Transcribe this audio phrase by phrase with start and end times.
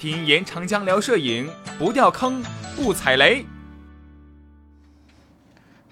[0.00, 1.46] 听严长江聊摄影，
[1.78, 2.42] 不掉坑，
[2.74, 3.44] 不踩雷。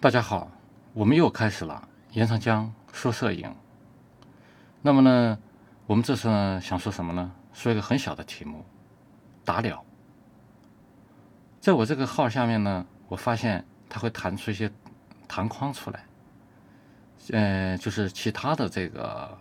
[0.00, 0.50] 大家好，
[0.94, 3.54] 我们又开始了严长江说摄影。
[4.80, 5.38] 那么呢，
[5.84, 7.30] 我们这次呢想说什么呢？
[7.52, 8.64] 说一个很小的题目，
[9.44, 9.84] 打鸟。
[11.60, 14.72] 在我这个号下面呢，我发现它会弹出一些
[15.28, 16.06] 弹框出来，
[17.32, 19.38] 呃，就是其他的这个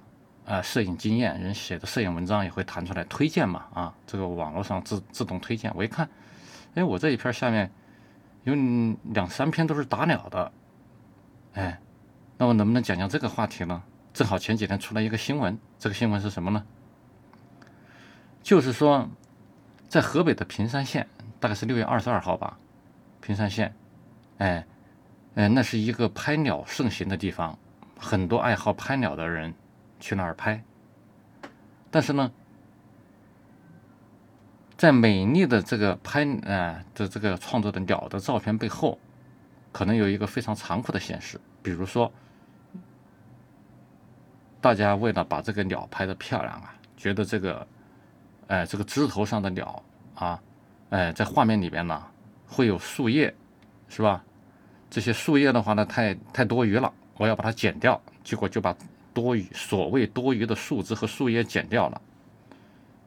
[0.47, 5.71] 呃摄影经验人写的摄影文章也会弹出来推荐嘛啊，这个网络上自自动推荐。
[5.75, 6.09] 我一看，
[6.73, 7.69] 哎，我这一篇下面
[8.45, 8.55] 有
[9.13, 10.51] 两三篇都是打鸟的，
[11.53, 11.77] 哎，
[12.37, 13.83] 那我能不能讲讲这个话题呢？
[14.13, 16.65] 正好前几天出来一个新闻，这个新闻是什么呢？
[18.41, 19.07] 就是说，
[19.89, 21.05] 在河北的平山县。
[21.39, 22.57] 大概是六月二十二号吧，
[23.21, 23.71] 平山县，
[24.39, 24.65] 哎，
[25.35, 27.55] 哎，那是一个拍鸟盛行的地方，
[27.95, 29.53] 很多爱好拍鸟的人
[29.99, 30.63] 去那儿拍。
[31.89, 32.31] 但是呢，
[34.77, 38.99] 在美丽的这个拍啊的这个创作的鸟的照片背后，
[39.71, 41.39] 可能有一个非常残酷的现实。
[41.61, 42.11] 比如说，
[44.61, 47.67] 大家为了把这个鸟拍的漂亮啊，觉得这个，
[48.47, 49.83] 哎，这个枝头上的鸟
[50.15, 50.41] 啊。
[50.89, 52.01] 哎，在画面里边呢，
[52.47, 53.33] 会有树叶，
[53.89, 54.23] 是吧？
[54.89, 58.01] 这些树叶的话呢，太太多余了，我要把它剪掉。
[58.23, 58.73] 结果就把
[59.17, 61.99] 多余所谓多余的树枝和树叶剪掉了。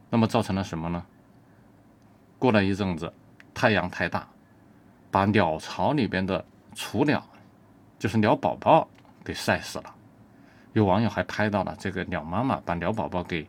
[0.09, 1.01] 那么造成了什么呢？
[2.37, 3.13] 过了一阵子，
[3.53, 4.27] 太阳太大，
[5.09, 6.43] 把鸟巢里边的
[6.75, 7.25] 雏鸟，
[7.97, 8.85] 就是鸟宝宝，
[9.23, 9.95] 给晒死了。
[10.73, 13.47] 有网友还拍到了这个鸟妈妈把鸟宝宝给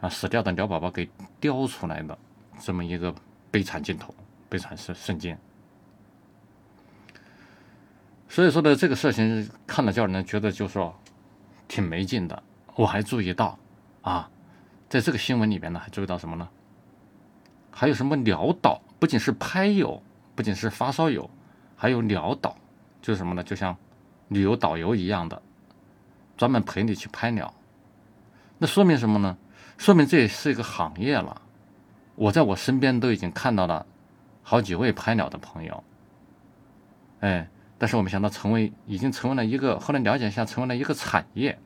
[0.00, 2.18] 啊死掉的鸟宝宝给叼出来的
[2.58, 3.14] 这么一个。
[3.52, 4.14] 悲惨镜头，
[4.48, 5.38] 悲惨瞬瞬间。
[8.30, 10.98] 所以说呢，这个事情看了叫人觉得就是说
[11.72, 12.42] 挺没劲的。
[12.74, 13.58] 我还注意到
[14.02, 14.28] 啊，
[14.90, 16.46] 在这个新闻里边呢，还注意到什么呢？
[17.70, 18.78] 还有什么鸟岛？
[19.00, 20.02] 不仅是拍友，
[20.34, 21.30] 不仅是发烧友，
[21.74, 22.54] 还有鸟岛，
[23.00, 23.42] 就是什么呢？
[23.42, 23.74] 就像
[24.28, 25.40] 旅游导游一样的，
[26.36, 27.54] 专门陪你去拍鸟。
[28.58, 29.38] 那说明什么呢？
[29.78, 31.40] 说明这也是一个行业了。
[32.16, 33.86] 我在我身边都已经看到了
[34.42, 35.82] 好几位拍鸟的朋友，
[37.20, 37.48] 哎，
[37.82, 41.58] 但是我们想到成为已经成为了一个，后来了解一下，成为了一个产业。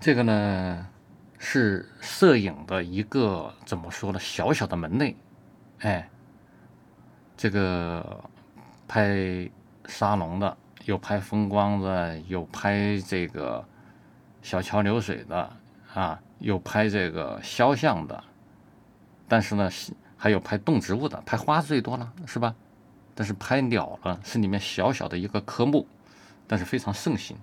[0.00, 0.86] 这个呢
[1.36, 4.18] 是摄影的一个怎么说呢？
[4.18, 5.14] 小小的门类，
[5.80, 6.08] 哎，
[7.36, 8.24] 这个
[8.88, 9.50] 拍
[9.84, 10.56] 沙龙的，
[10.86, 13.62] 有拍风光的，有拍这个
[14.40, 15.56] 小桥流水的
[15.92, 16.18] 啊。
[16.38, 18.24] 有拍这个肖像的，
[19.28, 19.68] 但是呢，
[20.16, 22.54] 还有拍动植物的，拍花最多了，是吧？
[23.14, 25.86] 但是拍鸟呢，是里面小小的一个科目，
[26.46, 27.36] 但是非常盛行。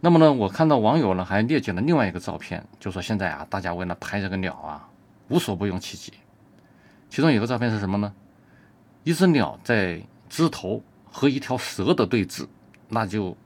[0.00, 4.88] 那么呢，我看到网友呢还列举了另外一个照片，就说现在啊，大家为了拍这个鸟啊，
[5.28, 6.12] 无所不用其极。
[7.08, 8.12] 其中有个照片是什么呢？
[9.04, 12.46] 一只鸟在枝头和一条蛇的对峙，
[12.88, 13.36] 那就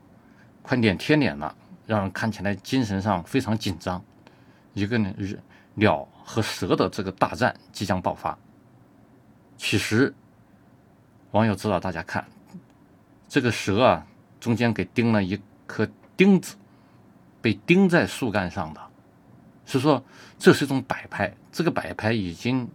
[0.61, 1.55] 快脸贴脸了。
[1.87, 4.01] 让人看起来精神上非常紧张，
[4.73, 5.13] 一个呢，
[5.73, 8.37] 鸟和蛇的这个大战即将爆发。
[9.63, 10.11] 其实，
[11.29, 12.25] 网友指导大家看，
[13.29, 14.07] 这个蛇啊，
[14.39, 16.55] 中间给钉了一颗钉子，
[17.43, 18.81] 被钉在树干上的，
[19.67, 20.03] 是说
[20.39, 22.67] 这是一种摆拍，这个摆拍已经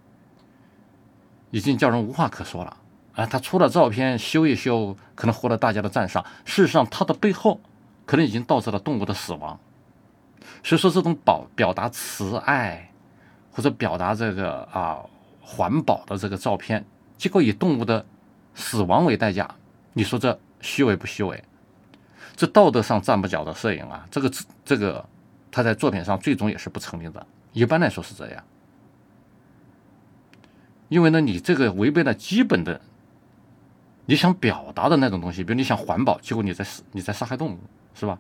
[1.51, 2.77] 已经叫人无话可说了
[3.17, 3.27] 啊！
[3.27, 6.25] 他出了照片修一修，可能获得大家的赞赏。
[6.45, 7.61] 事实上，他的背后。
[8.05, 9.59] 可能已经导致了动物的死亡，
[10.63, 12.93] 所以说这种表表达慈爱
[13.51, 15.01] 或者表达这个啊
[15.47, 16.84] 环保的这个照片，
[17.17, 18.05] 结果以动物的
[18.57, 19.49] 死亡为代价，
[19.93, 21.45] 你说这虚伪不虚伪？
[22.34, 24.33] 这道德上站不脚的摄影啊，这个
[24.65, 25.09] 这个
[25.53, 27.25] 他在作品上最终也是不成立的。
[27.53, 28.43] 一般来说是这样，
[30.89, 32.81] 因为呢，你这个违背了基本的
[34.07, 37.59] 你想表达的那种东西，比如你想环保，结果你在你在杀害动物。
[37.99, 38.19] 是吧？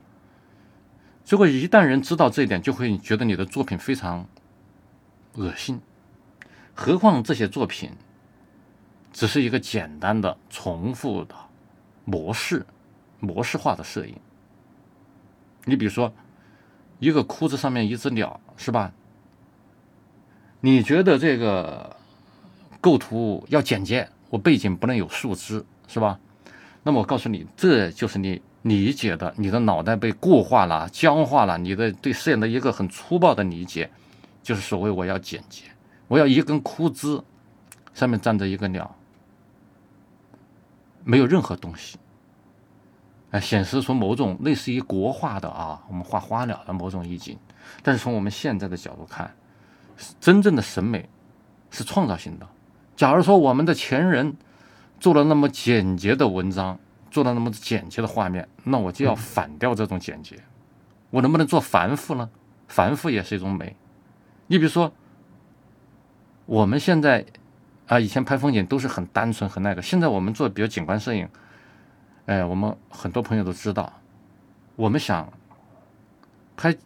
[1.22, 4.26] 结果一旦人知道这一点，就会觉得你的作品非常
[5.34, 5.78] 恶心。
[6.78, 7.90] 何况这些作品
[9.12, 11.34] 只是一个简单的、重复的
[12.04, 12.64] 模式、
[13.18, 14.14] 模式化的摄影。
[15.64, 16.12] 你比如说，
[16.98, 18.92] 一个枯枝上面一只鸟，是吧？
[20.60, 21.96] 你觉得这个
[22.80, 26.20] 构图要简洁，我背景不能有树枝，是吧？
[26.82, 28.40] 那么我告诉你，这就是你。
[28.62, 31.56] 理解的，你的脑袋被固化了、僵化了。
[31.56, 33.88] 你的对摄影的一个很粗暴的理解，
[34.42, 35.62] 就是所谓我要简洁，
[36.08, 37.22] 我要一根枯枝，
[37.94, 38.94] 上面站着一个鸟，
[41.04, 41.98] 没有任何东西。
[43.30, 47.36] 呃，显示出某种类似于国画的啊，我们画花鸟的某种意境。
[47.82, 49.34] 但是从我们现在的角度看，
[50.20, 51.08] 真正的审美
[51.70, 52.46] 是创造性的。
[52.94, 54.36] 假如说我们的前人
[55.00, 56.78] 做了那么简洁的文章，
[57.10, 60.38] 做了那么简洁的画面，那我就要反掉这种简洁。
[61.10, 62.30] 我能不能做繁复呢？
[62.68, 63.74] 繁复也是一种美。
[64.46, 64.92] 你比如说，
[66.46, 67.26] 我们现在
[67.86, 71.28] 啊，以前拍风景都是很单纯很那个，现在我们做比如景观摄影。
[72.26, 73.92] 哎，我们很多朋友都知道，
[74.74, 75.32] 我们想
[76.56, 76.76] 拍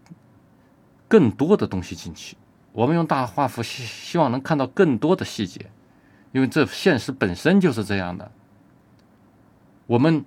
[1.08, 2.36] 更多的东西进去，
[2.72, 5.70] 我们用大画幅希希望能看到更多的细节，
[6.32, 8.30] 因为这现实本身就是这样的。
[9.86, 10.24] 我们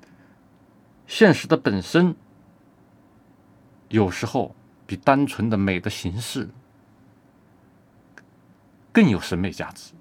[1.05, 2.15] 现实的本身
[3.89, 4.55] 有时候
[4.87, 6.49] 比单纯的美的形式
[8.93, 9.91] 更有审美价值，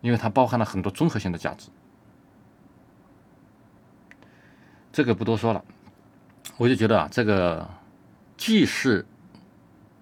[0.00, 1.68] 因为它包含了很多综合性的价值。
[4.90, 5.62] 这个不多说了，
[6.56, 7.68] 我就觉得啊，这个
[8.38, 9.04] 既是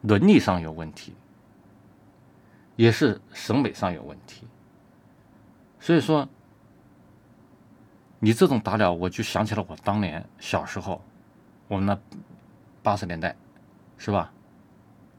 [0.03, 1.13] 伦理上有问题，
[2.77, 4.47] 也是审美上有问题。
[5.81, 6.29] 所以说，
[8.21, 11.03] 你这种打鸟，我就想起了我当年小时候，
[11.67, 11.99] 我们那
[12.83, 13.35] 八十年代，
[13.99, 14.33] 是吧？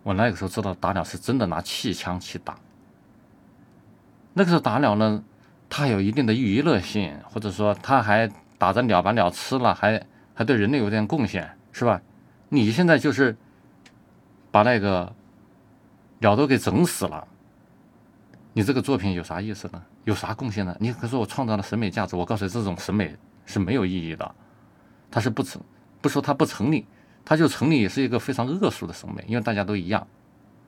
[0.06, 2.56] 我那个时候知道打鸟是真的拿气枪去打。
[4.34, 5.24] 那个时候打鸟呢，
[5.68, 8.31] 它有一定的娱乐性，或者说它还。
[8.57, 10.02] 打着鸟把鸟吃了，还
[10.34, 12.02] 还对人类有点贡献，是吧？
[12.48, 13.36] 你现在就是
[14.50, 15.13] 把那个
[16.19, 17.28] 鸟都给整死了，
[18.54, 19.84] 你这个作品有啥意思呢？
[20.06, 20.75] 有啥贡献呢？
[20.80, 23.13] 你可说我创造了审美价值，我告诉你，这种审美
[23.46, 24.36] 是没有意义的，
[25.12, 25.62] 它是不成，
[26.01, 26.86] 不说它不成立，
[27.25, 30.07] 它就成立也是一个非常恶俗的审美，因为大家都一样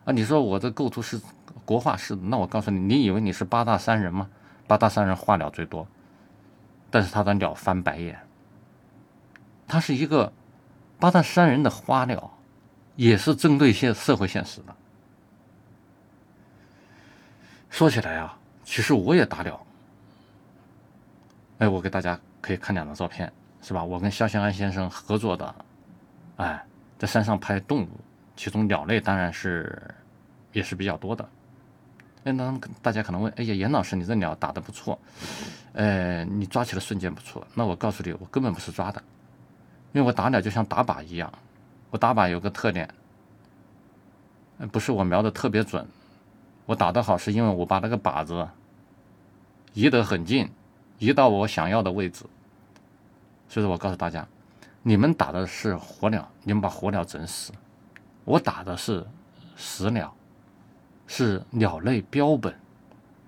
[0.04, 0.12] 啊。
[0.12, 1.21] 你说我这构图是
[1.63, 4.27] 国画式的，那我告诉你，你以为你是八大山人吗？
[4.65, 5.88] 八大山人画鸟最多。
[6.89, 8.18] 但是他的鸟翻白眼，
[9.68, 10.31] 他是一个
[11.00, 12.38] 八大山人的花鸟，
[12.95, 14.75] 也是针对现社会现实的。
[17.69, 19.63] 说起来啊，其实我也打鸟。
[21.59, 23.31] 哎，我给大家可以看两张照片，
[23.62, 23.83] 是吧？
[23.83, 25.54] 我跟肖兴安先生合作的，
[26.38, 26.66] 哎，
[26.98, 27.89] 在山上拍动物，
[28.36, 29.80] 其中鸟类当然是
[30.54, 31.28] 也是比较多的。
[32.24, 35.00] 哎，那大家可能问，哎呀，严老师，你这鸟打的不错，
[35.74, 37.45] 呃，你抓起来瞬间不错。
[37.54, 39.01] 那我告诉你，我根本不是抓的，
[39.94, 41.31] 因为我打鸟就像打靶一样，
[41.89, 42.90] 我打靶有个特点，
[44.72, 45.88] 不是我瞄的特别准，
[46.66, 48.48] 我打得好是因为我把那个靶子
[49.74, 50.50] 移得很近，
[51.00, 52.25] 移到我想要的位置。
[53.48, 54.28] 所以说我告诉大家，
[54.88, 57.51] 你们打的是活鸟，你们把活鸟整死；
[58.24, 59.06] 我打的是
[59.57, 60.16] 死鸟。
[61.07, 62.57] 是鸟类标本，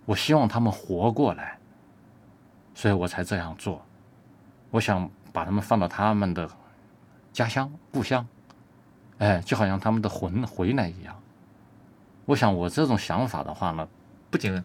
[0.06, 1.59] 我希望它们活过来，
[2.73, 3.81] 所以我才这样做。
[4.71, 6.50] 我想把它们放到他们的
[7.33, 8.25] 家乡、故乡，
[9.17, 11.13] 哎，就好像他们的魂回来一样。
[12.23, 13.85] 我想我这种想法的话呢，
[14.29, 14.63] 不仅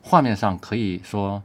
[0.00, 1.42] 画面上可以说，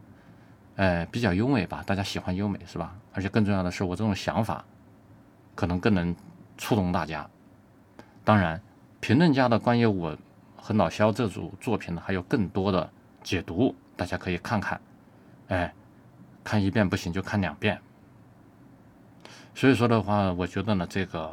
[0.75, 2.95] 呃，比较优美吧，大家喜欢优美是吧？
[3.13, 4.63] 而且更重要的是，我这种想法
[5.55, 6.15] 可能更能
[6.57, 7.27] 触动大家。
[8.23, 8.61] 当然，
[8.99, 10.15] 评论家的关于我。
[10.57, 12.89] 和老肖这组作品呢，还有更多的
[13.21, 14.81] 解读，大家可以看看。
[15.49, 15.71] 哎，
[16.43, 17.79] 看一遍不行就看两遍。
[19.53, 21.31] 所以说的话，我觉得呢，这个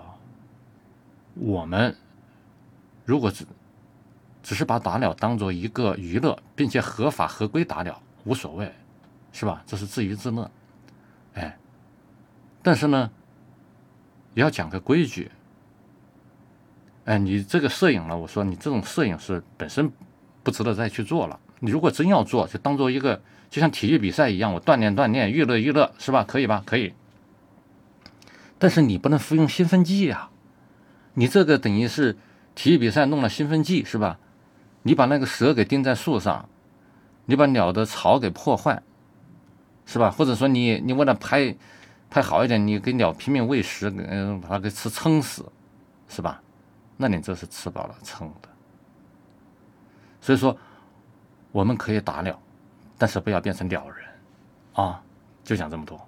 [1.32, 1.96] 我们
[3.06, 3.46] 如果只
[4.42, 8.70] 只是把打鸟当做一个娱乐，并且合法合规打鸟无所谓，
[9.32, 9.62] 是吧？
[9.64, 10.50] 这是自娱自乐。
[11.32, 11.56] 哎，
[12.62, 13.10] 但是呢，
[14.34, 15.30] 也要讲个规矩。
[17.04, 18.16] 哎，你这个摄影了？
[18.16, 19.90] 我说你这种摄影是本身
[20.42, 21.38] 不值得再去做了。
[21.58, 23.20] 你如果真要做，就当做一个
[23.50, 26.24] 就像体育比赛一样，我锻炼锻炼，娱乐娱乐，是吧？
[26.24, 26.62] 可以吧？
[26.66, 26.92] 可以。
[28.58, 30.30] 但是你不能服用兴奋剂呀！
[31.14, 32.16] 你这个等于是
[32.54, 34.18] 体育比赛弄了兴奋剂，是吧？
[34.84, 36.48] 你把那个蛇给钉在树上，
[37.26, 38.82] 你把鸟的巢给破坏，
[39.86, 40.10] 是吧？
[40.10, 41.56] 或者说你你为了拍
[42.12, 45.50] 拍好一点，你给鸟拼命喂食，嗯，把它给吃撑死，
[46.10, 46.42] 是吧？
[46.98, 48.48] 那你这是吃饱了撑的，
[50.20, 50.54] 所以说
[51.52, 52.38] 我们可以打鸟，
[52.98, 54.06] 但是不要变成鸟人，
[54.74, 55.02] 啊，
[55.42, 55.98] 就讲这么多。